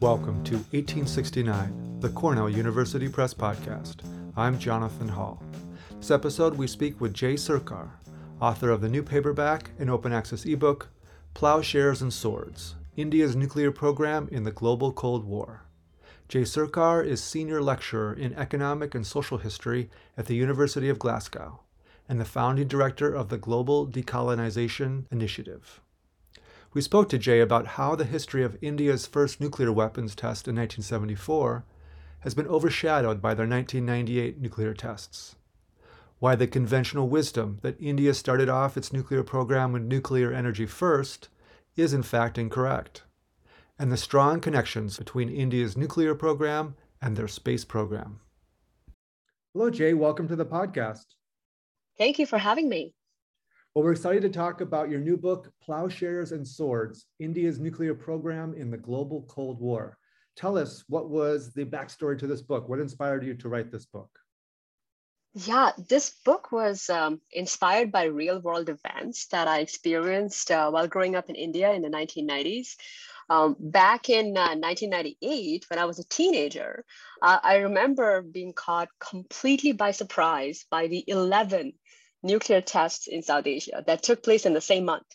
[0.00, 4.00] Welcome to 1869, the Cornell University Press Podcast.
[4.36, 5.42] I'm Jonathan Hall.
[5.96, 7.88] This episode, we speak with Jay Sarkar,
[8.38, 10.90] author of the new paperback and open access ebook,
[11.32, 15.62] Plowshares and Swords India's Nuclear Program in the Global Cold War.
[16.28, 21.60] Jay Sarkar is senior lecturer in economic and social history at the University of Glasgow
[22.08, 25.80] and the founding director of the Global Decolonization Initiative.
[26.72, 30.56] We spoke to Jay about how the history of India's first nuclear weapons test in
[30.56, 31.64] 1974
[32.20, 35.36] has been overshadowed by their 1998 nuclear tests,
[36.18, 41.28] why the conventional wisdom that India started off its nuclear program with nuclear energy first
[41.76, 43.02] is in fact incorrect,
[43.78, 48.20] and the strong connections between India's nuclear program and their space program.
[49.54, 49.94] Hello, Jay.
[49.94, 51.06] Welcome to the podcast.
[51.98, 52.94] Thank you for having me.
[53.74, 58.54] Well, we're excited to talk about your new book, Plowshares and Swords India's Nuclear Program
[58.54, 59.98] in the Global Cold War.
[60.36, 62.68] Tell us what was the backstory to this book?
[62.68, 64.10] What inspired you to write this book?
[65.34, 70.88] Yeah, this book was um, inspired by real world events that I experienced uh, while
[70.88, 72.76] growing up in India in the 1990s.
[73.30, 76.84] Um, back in uh, 1998, when I was a teenager,
[77.20, 81.74] uh, I remember being caught completely by surprise by the 11
[82.22, 85.06] nuclear tests in South Asia that took place in the same month.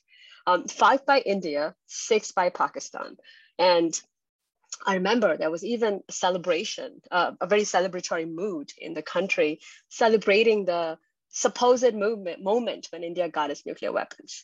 [0.45, 3.17] Um, five by India, six by Pakistan.
[3.57, 3.99] And
[4.85, 9.59] I remember there was even a celebration, uh, a very celebratory mood in the country,
[9.89, 10.97] celebrating the
[11.29, 14.43] supposed movement, moment when India got its nuclear weapons.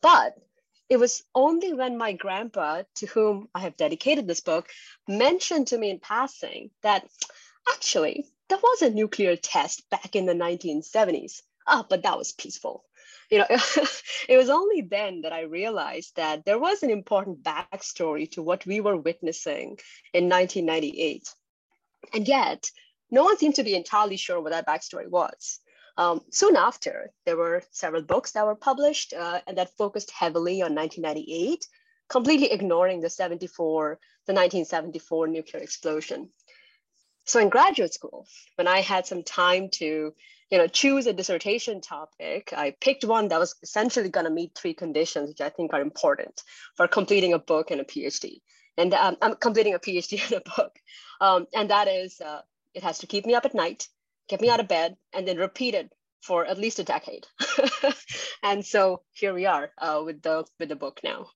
[0.00, 0.34] But
[0.88, 4.68] it was only when my grandpa, to whom I have dedicated this book,
[5.06, 7.06] mentioned to me in passing that
[7.68, 12.84] actually there was a nuclear test back in the 1970s ah, but that was peaceful.
[13.30, 13.46] You know,
[14.28, 18.66] it was only then that I realized that there was an important backstory to what
[18.66, 19.78] we were witnessing
[20.14, 21.28] in 1998.
[22.14, 22.70] And yet,
[23.10, 25.60] no one seemed to be entirely sure what that backstory was.
[25.98, 30.62] Um, soon after, there were several books that were published uh, and that focused heavily
[30.62, 31.66] on 1998,
[32.08, 36.30] completely ignoring the 74, the 1974 nuclear explosion.
[37.26, 40.14] So in graduate school, when I had some time to
[40.50, 44.54] you know, choose a dissertation topic, I picked one that was essentially going to meet
[44.54, 46.42] three conditions, which I think are important
[46.76, 48.40] for completing a book and a PhD.
[48.78, 50.78] And um, I'm completing a PhD and a book.
[51.20, 52.40] Um, and that is, uh,
[52.72, 53.88] it has to keep me up at night,
[54.28, 57.26] get me out of bed, and then repeat it for at least a decade.
[58.42, 61.26] and so here we are uh, with the with the book now.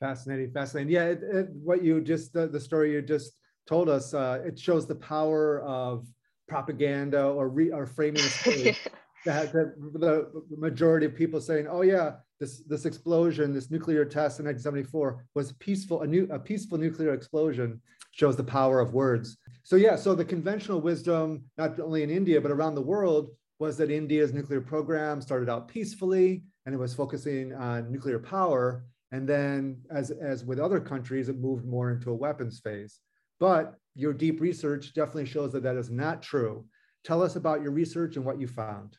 [0.00, 0.92] Fascinating, fascinating.
[0.92, 3.32] Yeah, it, it, what you just the, the story you just
[3.66, 6.06] told us, uh, it shows the power of
[6.48, 8.76] propaganda or, re, or framing a story.
[9.24, 14.38] that, that the majority of people saying, "Oh yeah, this this explosion, this nuclear test
[14.38, 17.80] in 1974 was peaceful, a new a peaceful nuclear explosion."
[18.12, 19.36] Shows the power of words.
[19.66, 23.76] So yeah, so the conventional wisdom, not only in India but around the world, was
[23.78, 28.84] that India's nuclear program started out peacefully and it was focusing on nuclear power.
[29.10, 33.00] And then, as as with other countries, it moved more into a weapons phase.
[33.40, 36.64] But your deep research definitely shows that that is not true.
[37.02, 38.96] Tell us about your research and what you found.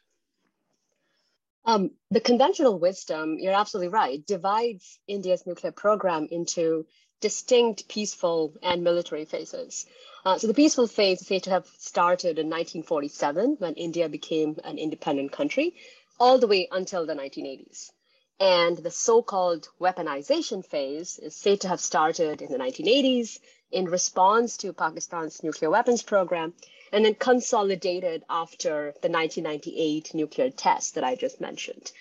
[1.64, 6.86] Um, the conventional wisdom, you're absolutely right, divides India's nuclear program into
[7.22, 9.86] distinct peaceful and military phases.
[10.28, 14.58] Uh, so the peaceful phase is said to have started in 1947 when India became
[14.66, 15.74] an independent country,
[16.20, 17.92] all the way until the 1980s.
[18.38, 23.40] And the so-called weaponization phase is said to have started in the 1980s
[23.72, 26.54] in response to Pakistan's nuclear weapons program,
[26.92, 31.92] and then consolidated after the 1998 nuclear test that I just mentioned.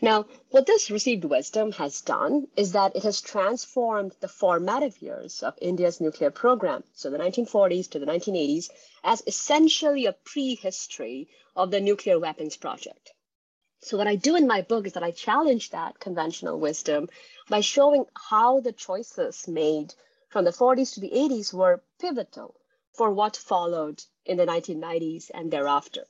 [0.00, 5.42] Now, what this received wisdom has done is that it has transformed the formative years
[5.42, 8.70] of India's nuclear program, so the 1940s to the 1980s,
[9.02, 13.12] as essentially a prehistory of the nuclear weapons project.
[13.80, 17.08] So, what I do in my book is that I challenge that conventional wisdom
[17.48, 19.94] by showing how the choices made
[20.28, 22.56] from the 40s to the 80s were pivotal
[22.94, 26.06] for what followed in the 1990s and thereafter.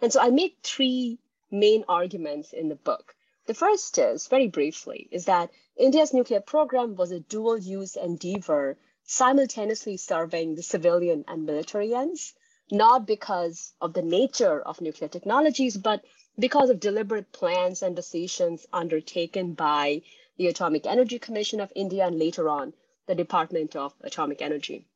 [0.00, 1.18] And so I make three
[1.50, 3.14] main arguments in the book.
[3.46, 8.78] The first is, very briefly, is that India's nuclear program was a dual use endeavor,
[9.04, 12.34] simultaneously serving the civilian and military ends,
[12.70, 16.02] not because of the nature of nuclear technologies, but
[16.38, 20.02] because of deliberate plans and decisions undertaken by
[20.38, 22.72] the Atomic Energy Commission of India and later on
[23.06, 24.86] the Department of Atomic Energy.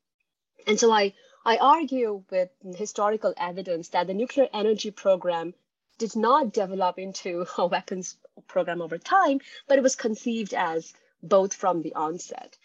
[0.67, 1.15] And so I,
[1.45, 5.55] I argue with historical evidence that the nuclear energy program
[5.99, 8.17] did not develop into a weapons
[8.49, 10.93] program over time, but it was conceived as
[11.23, 12.57] both from the onset.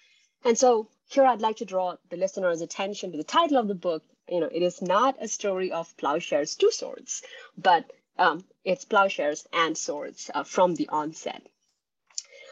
[0.43, 3.75] And so here I'd like to draw the listener's attention to the title of the
[3.75, 4.03] book.
[4.27, 7.21] You know, it is not a story of plowshares, two swords,
[7.57, 11.43] but um, it's plowshares and swords uh, from the onset.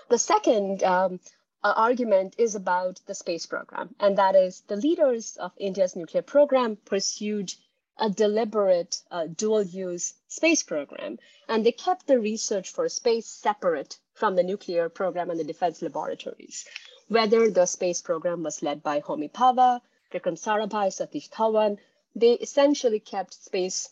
[0.09, 1.19] The second um,
[1.63, 6.21] uh, argument is about the space program, and that is the leaders of India's nuclear
[6.21, 7.53] program pursued
[7.97, 13.99] a deliberate uh, dual use space program, and they kept the research for space separate
[14.13, 16.65] from the nuclear program and the defense laboratories
[17.09, 19.81] whether the space program was led by Homi Bhabha,
[20.13, 21.79] Vikram Sarabhai, Satish Dhawan,
[22.15, 23.89] they essentially kept space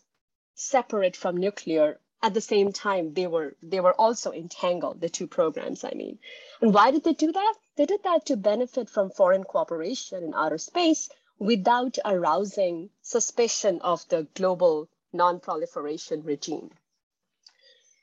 [0.54, 2.00] separate from nuclear.
[2.22, 6.18] At the same time, they were they were also entangled, the two programs, I mean.
[6.62, 7.54] And why did they do that?
[7.76, 14.08] They did that to benefit from foreign cooperation in outer space without arousing suspicion of
[14.10, 16.72] the global non-proliferation regime.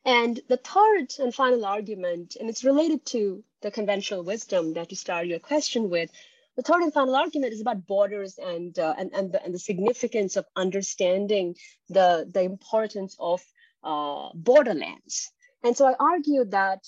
[0.04, 4.96] And the third and final argument, and it's related to the conventional wisdom that you
[4.96, 6.10] started your question with,
[6.56, 9.58] the third and final argument is about borders and uh, and and the, and the
[9.58, 11.56] significance of understanding
[11.88, 13.42] the the importance of
[13.84, 15.30] uh, borderlands.
[15.62, 16.84] And so I argue that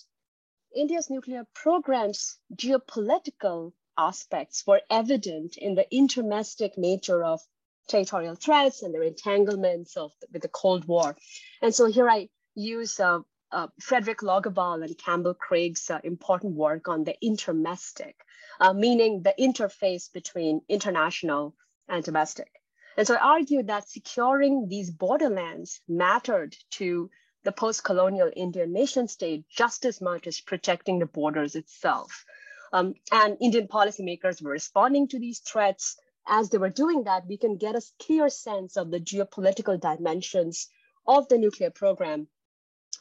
[0.74, 7.40] India's nuclear program's geopolitical aspects were evident in the intermestic nature of
[7.88, 11.16] territorial threats and their entanglements of with the Cold War.
[11.62, 13.20] And so here I use uh,
[13.52, 18.16] uh, Fredrik Logevall and Campbell Craig's uh, important work on the intermestic,
[18.60, 21.54] uh, meaning the interface between international
[21.88, 22.50] and domestic.
[22.96, 27.10] And so I argued that securing these borderlands mattered to
[27.44, 32.24] the post-colonial Indian nation state just as much as protecting the borders itself.
[32.72, 35.96] Um, and Indian policymakers were responding to these threats.
[36.26, 40.68] As they were doing that, we can get a clear sense of the geopolitical dimensions
[41.06, 42.26] of the nuclear program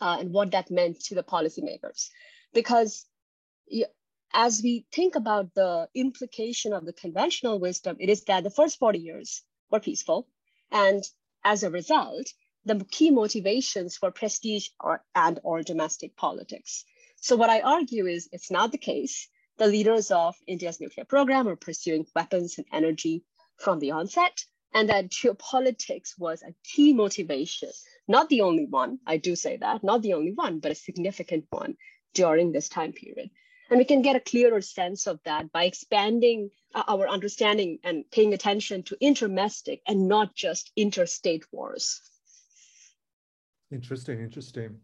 [0.02, 2.10] uh, and what that meant to the policymakers.
[2.54, 3.06] Because
[4.34, 8.78] as we think about the implication of the conventional wisdom, it is that the first
[8.78, 10.28] 40 years were peaceful.
[10.72, 11.04] And
[11.44, 12.28] as a result,
[12.66, 16.86] the key motivations were prestige or, and or domestic politics.
[17.18, 19.28] So what I argue is it's not the case.
[19.58, 23.24] The leaders of India's nuclear program are pursuing weapons and energy
[23.58, 27.70] from the onset, and that geopolitics was a key motivation
[28.08, 31.46] not the only one, I do say that, not the only one, but a significant
[31.50, 31.76] one
[32.14, 33.32] during this time period.
[33.70, 38.10] And we can get a clearer sense of that by expanding uh, our understanding and
[38.12, 42.02] paying attention to intermestic and not just interstate wars.
[43.72, 44.78] Interesting, interesting.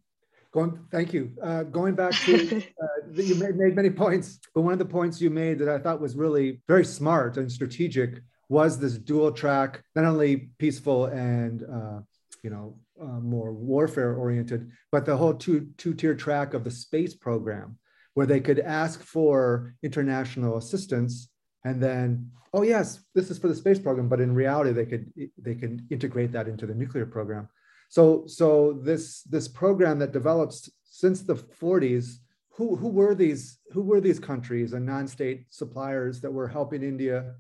[0.51, 1.31] Going, thank you.
[1.41, 5.21] Uh, going back to, uh, you made, made many points, but one of the points
[5.21, 9.81] you made that I thought was really very smart and strategic was this dual track,
[9.95, 12.01] not only peaceful and uh,
[12.43, 16.71] you know uh, more warfare oriented, but the whole two two tier track of the
[16.71, 17.77] space program,
[18.13, 21.29] where they could ask for international assistance,
[21.63, 25.11] and then oh yes, this is for the space program, but in reality they could
[25.37, 27.47] they can integrate that into the nuclear program.
[27.89, 32.17] So so this this program that develops since the 40s,
[32.49, 37.35] who who were these who were these countries and non-state suppliers that were helping India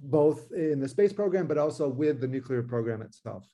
[0.00, 3.46] both in the space program but also with the nuclear program itself?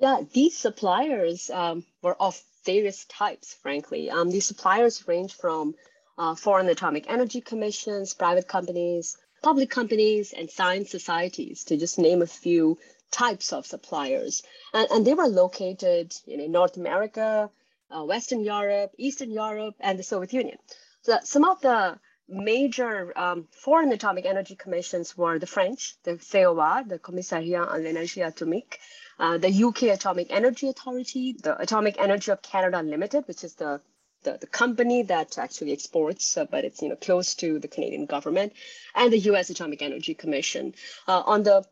[0.00, 2.40] Yeah, these suppliers um, were of
[2.74, 4.10] various types, frankly.
[4.10, 5.74] Um, these suppliers range from
[6.18, 12.20] uh, foreign atomic energy commissions, private companies, public companies, and science societies, to just name
[12.22, 12.76] a few
[13.10, 14.42] types of suppliers.
[14.74, 17.50] And, and they were located in North America,
[17.90, 20.58] uh, Western Europe, Eastern Europe, and the Soviet Union.
[21.02, 21.98] So some of the
[22.28, 28.22] major um, foreign atomic energy commissions were the French, the CEA, the Commissariat à l'énergie
[28.22, 28.78] atomique,
[29.18, 33.80] uh, the UK Atomic Energy Authority, the Atomic Energy of Canada Limited, which is the
[34.24, 38.06] the, the company that actually exports, uh, but it's you know close to the Canadian
[38.06, 38.52] government,
[38.94, 39.50] and the U.S.
[39.50, 40.74] Atomic Energy Commission.
[41.06, 41.64] Uh, on the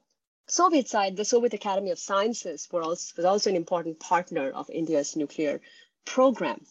[0.47, 5.17] Soviet side, the Soviet Academy of Sciences also, was also an important partner of India's
[5.17, 5.61] nuclear
[6.05, 6.65] program.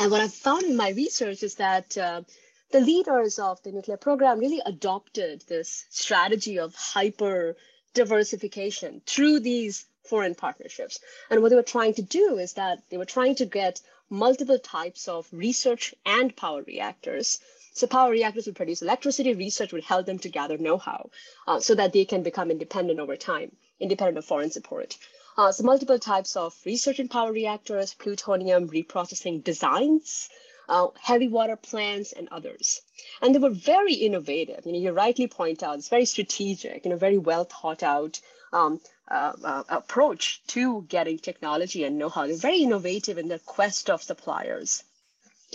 [0.00, 2.22] And what I've found in my research is that uh,
[2.70, 7.56] the leaders of the nuclear program really adopted this strategy of hyper
[7.94, 11.00] diversification through these foreign partnerships.
[11.30, 14.58] And what they were trying to do is that they were trying to get multiple
[14.58, 17.40] types of research and power reactors.
[17.72, 21.10] So power reactors would produce electricity, research would help them to gather know-how
[21.46, 24.96] uh, so that they can become independent over time, independent of foreign support.
[25.36, 30.28] Uh, so multiple types of research in power reactors, plutonium reprocessing designs,
[30.68, 32.80] uh, heavy water plants, and others.
[33.22, 34.66] And they were very innovative.
[34.66, 38.20] You know, you rightly point out it's very strategic, you know, very well thought out
[38.52, 42.26] um, uh, uh, approach to getting technology and know-how.
[42.26, 44.82] They're very innovative in their quest of suppliers.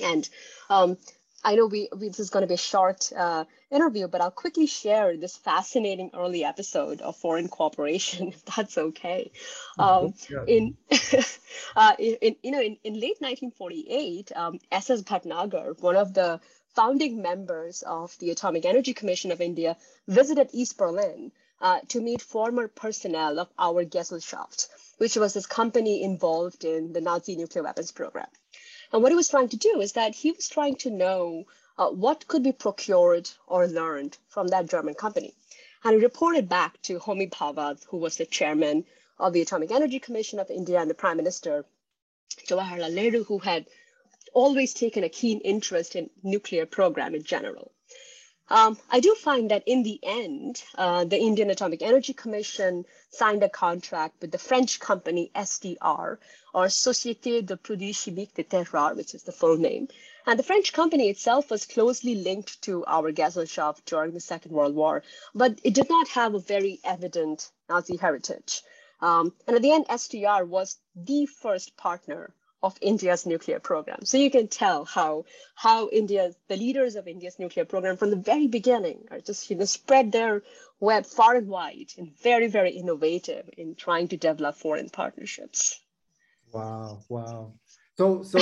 [0.01, 0.27] And
[0.70, 0.98] um,
[1.43, 4.31] I know we, we, this is going to be a short uh, interview, but I'll
[4.31, 9.31] quickly share this fascinating early episode of foreign cooperation, if that's okay.
[9.77, 10.45] Um, yeah.
[10.47, 10.77] in,
[11.75, 15.01] uh, in, you know, in, in late 1948, um, S.S.
[15.01, 16.39] Bhatnagar, one of the
[16.75, 19.75] founding members of the Atomic Energy Commission of India,
[20.07, 21.31] visited East Berlin
[21.62, 27.35] uh, to meet former personnel of Auergesellschaft, which was this company involved in the Nazi
[27.35, 28.27] nuclear weapons program.
[28.93, 31.47] And what he was trying to do is that he was trying to know
[31.79, 35.33] uh, what could be procured or learned from that German company.
[35.83, 38.85] And he reported back to Homi Bhabha, who was the chairman
[39.17, 41.65] of the Atomic Energy Commission of India and the Prime Minister,
[42.47, 43.65] Jawaharlal Nehru, who had
[44.33, 47.71] always taken a keen interest in nuclear program in general.
[48.50, 53.41] Um, I do find that in the end, uh, the Indian Atomic Energy Commission signed
[53.41, 56.17] a contract with the French company SDR,
[56.53, 59.88] or Société de Produits Chimiques des Terres Rares, which is the full name.
[60.25, 65.03] And the French company itself was closely linked to Auergesellschaft during the Second World War,
[65.33, 68.62] but it did not have a very evident Nazi heritage.
[69.00, 72.33] Um, and at the end, SDR was the first partner
[72.63, 74.05] of India's nuclear program.
[74.05, 78.15] So you can tell how how India, the leaders of India's nuclear program from the
[78.32, 80.41] very beginning are just you know spread their
[80.79, 85.79] web far and wide and very, very innovative in trying to develop foreign partnerships.
[86.53, 87.53] Wow, wow.
[87.98, 88.39] So so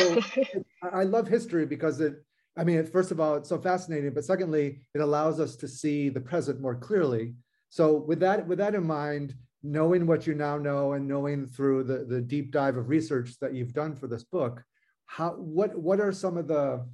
[0.84, 2.24] I love history because it
[2.56, 6.10] I mean, first of all, it's so fascinating, but secondly, it allows us to see
[6.10, 7.36] the present more clearly.
[7.70, 11.84] So with that, with that in mind, knowing what you now know and knowing through
[11.84, 14.63] the, the deep dive of research that you've done for this book,
[15.06, 16.86] how what what are some of the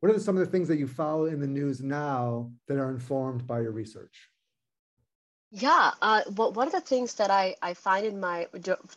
[0.00, 2.90] what are some of the things that you follow in the news now that are
[2.90, 4.28] informed by your research?
[5.52, 8.48] Yeah, uh, well, one of the things that I, I find in my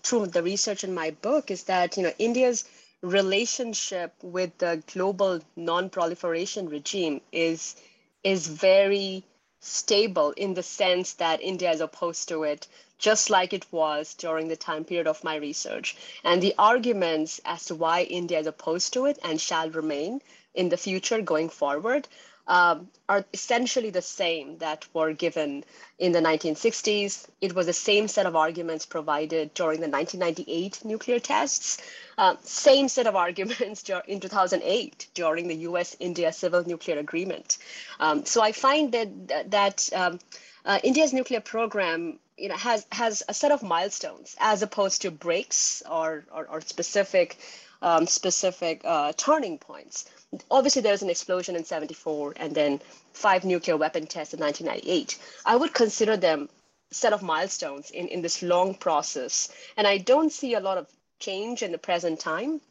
[0.04, 2.64] through the research in my book is that you know India's
[3.02, 7.76] relationship with the global non-proliferation regime is
[8.24, 9.24] is very
[9.66, 12.68] stable in the sense that India is opposed to it
[12.98, 15.96] just like it was during the time period of my research.
[16.24, 20.22] And the arguments as to why India is opposed to it and shall remain
[20.54, 22.08] in the future going forward
[22.48, 25.64] um, are essentially the same that were given
[25.98, 27.28] in the 1960s.
[27.42, 31.82] It was the same set of arguments provided during the 1998 nuclear tests,
[32.18, 37.58] uh, same set of arguments in 2008 during the US India Civil Nuclear Agreement.
[38.00, 40.20] Um, so I find that, that um,
[40.66, 45.12] uh, India's nuclear program you know has has a set of milestones as opposed to
[45.12, 47.38] breaks or or, or specific
[47.82, 50.06] um, specific uh, turning points
[50.52, 52.80] obviously there was an explosion in 74 and then
[53.14, 56.50] five nuclear weapon tests in 1998 i would consider them
[56.92, 60.88] set of milestones in, in this long process and i don't see a lot of
[61.20, 62.62] change in the present time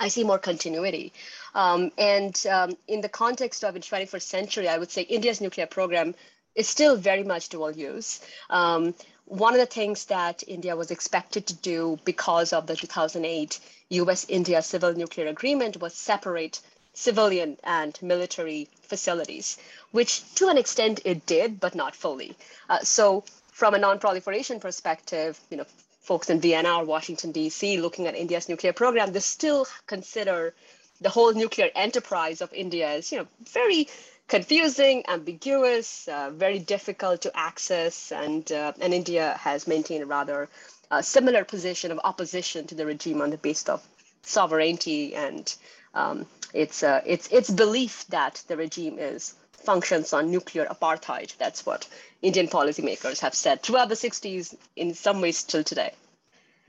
[0.00, 1.12] I see more continuity.
[1.54, 5.66] Um, and um, in the context of the 21st century, I would say India's nuclear
[5.66, 6.14] program
[6.54, 8.20] is still very much dual use.
[8.50, 8.94] Um,
[9.26, 13.58] one of the things that India was expected to do because of the 2008
[13.90, 16.60] US India Civil Nuclear Agreement was separate
[16.94, 19.58] civilian and military facilities,
[19.90, 22.34] which to an extent it did, but not fully.
[22.68, 25.66] Uh, so, from a non proliferation perspective, you know,
[26.00, 30.54] folks in Vienna or Washington, D.C., looking at India's nuclear program, they still consider
[31.00, 33.88] the whole nuclear enterprise of India as, you know, very
[34.28, 40.48] confusing, ambiguous, uh, very difficult to access, and uh, and India has maintained a rather
[40.90, 43.86] uh, similar position of opposition to the regime on the basis of
[44.22, 45.54] sovereignty and
[45.94, 51.36] um, its uh, its its belief that the regime is functions on nuclear apartheid.
[51.36, 51.88] That's what
[52.22, 55.92] Indian policymakers have said throughout the 60s, in some ways till today.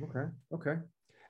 [0.01, 0.27] Okay.
[0.53, 0.77] Okay.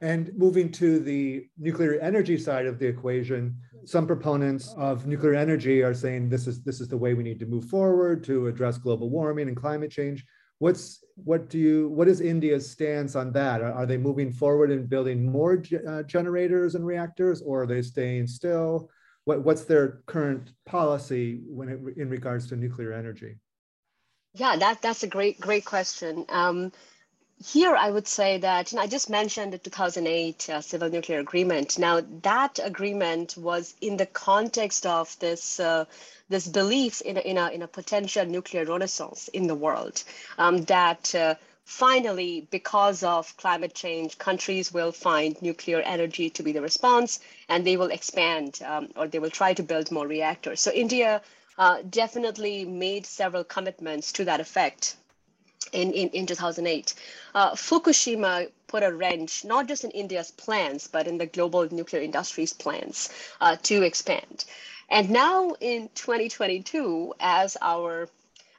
[0.02, 5.82] And moving to the nuclear energy side of the equation, some proponents of nuclear energy
[5.84, 8.78] are saying this is this is the way we need to move forward to address
[8.78, 10.26] global warming and climate change.
[10.60, 13.62] What's what do you what is India's stance on that?
[13.62, 17.82] Are, are they moving forward and building more uh, generators and reactors, or are they
[17.82, 18.90] staying still?
[19.26, 23.38] What what's their current policy when it, in regards to nuclear energy?
[24.34, 26.26] Yeah, that that's a great great question.
[26.30, 26.72] Um,
[27.44, 31.78] here I would say that know, I just mentioned the 2008 uh, civil nuclear agreement.
[31.78, 35.86] Now that agreement was in the context of this uh,
[36.30, 40.04] this belief in a, in a in a potential nuclear renaissance in the world
[40.38, 41.14] um, that.
[41.14, 41.36] Uh,
[41.68, 47.66] finally, because of climate change, countries will find nuclear energy to be the response and
[47.66, 50.62] they will expand um, or they will try to build more reactors.
[50.62, 51.24] So, India
[51.58, 54.96] uh, definitely made several commitments to that effect
[55.74, 56.94] in, in, in 2008.
[57.34, 62.02] Uh, Fukushima put a wrench not just in India's plans, but in the global nuclear
[62.02, 63.10] industry's plans
[63.42, 64.46] uh, to expand.
[64.90, 68.08] And now in 2022, as our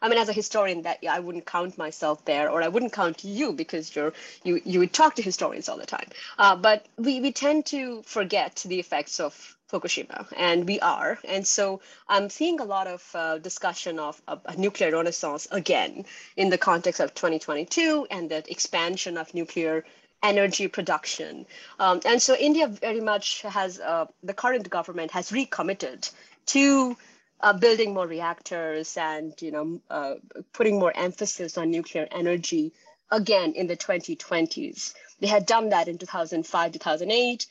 [0.02, 3.24] I mean, as a historian, that I wouldn't count myself there, or I wouldn't count
[3.24, 4.12] you because you're
[4.44, 6.08] you you would talk to historians all the time.
[6.38, 11.18] Uh, but we we tend to forget the effects of Fukushima, and we are.
[11.24, 16.04] And so I'm seeing a lot of uh, discussion of, of, a nuclear renaissance again
[16.36, 19.84] in the context of 2022 and the expansion of nuclear
[20.22, 21.46] energy production.
[21.80, 26.08] Um, and so India very much has, uh, the current government has recommitted
[26.46, 26.96] to
[27.40, 30.14] uh, building more reactors and you know uh,
[30.52, 32.72] putting more emphasis on nuclear energy
[33.10, 34.94] again in the 2020s.
[35.20, 37.46] They had done that in 2005, 2008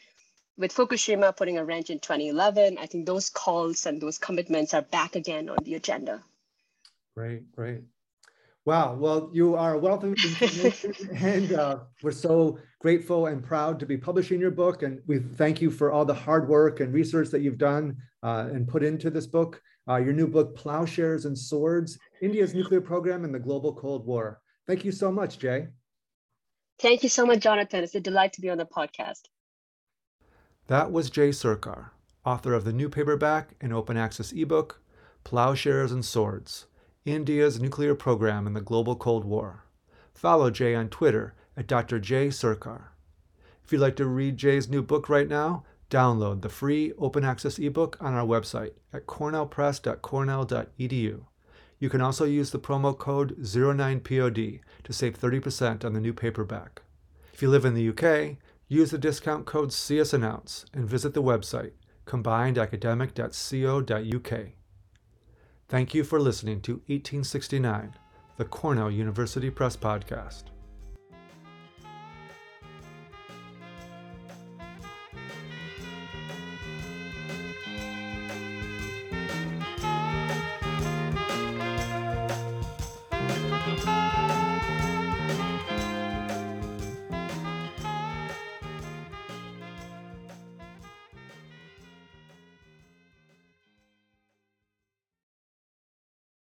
[0.57, 4.81] with Fukushima putting a wrench in 2011, I think those calls and those commitments are
[4.81, 6.23] back again on the agenda.
[7.15, 7.81] Great, great.
[8.65, 8.95] Wow.
[8.95, 13.85] Well, you are a wealth of information, and uh, we're so grateful and proud to
[13.85, 14.81] be publishing your book.
[14.81, 18.47] And we thank you for all the hard work and research that you've done uh,
[18.51, 19.61] and put into this book.
[19.87, 24.41] Uh, your new book, Plowshares and Swords India's Nuclear Program in the Global Cold War.
[24.65, 25.67] Thank you so much, Jay.
[26.79, 27.83] Thank you so much, Jonathan.
[27.83, 29.21] It's a delight to be on the podcast.
[30.67, 31.91] That was Jay Sarkar,
[32.25, 34.81] author of the new paperback and open access ebook,
[35.23, 36.65] Plowshares and Swords
[37.05, 39.65] India's Nuclear Program in the Global Cold War.
[40.15, 41.99] Follow Jay on Twitter at Dr.
[41.99, 42.85] Jay Sarkar.
[43.63, 47.57] If you'd like to read Jay's new book right now, download the free open access
[47.59, 51.21] ebook on our website at cornellpress.cornell.edu.
[51.77, 56.83] You can also use the promo code 09POD to save 30% on the new paperback.
[57.33, 58.37] If you live in the UK,
[58.67, 61.73] Use the discount code CSAnnounce and visit the website
[62.07, 64.39] combinedacademic.co.uk.
[65.67, 67.93] Thank you for listening to 1869,
[68.37, 70.54] the Cornell University Press Podcast.